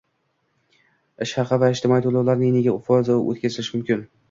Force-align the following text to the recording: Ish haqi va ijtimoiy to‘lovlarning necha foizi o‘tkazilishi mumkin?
Ish 1.25 1.33
haqi 1.41 1.59
va 1.65 1.69
ijtimoiy 1.75 2.03
to‘lovlarning 2.07 2.57
necha 2.57 2.77
foizi 2.91 3.17
o‘tkazilishi 3.21 3.79
mumkin? 3.79 4.07